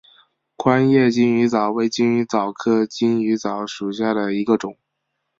[0.55, 4.75] 宽叶金鱼藻为金鱼藻科金鱼藻属下的一个种。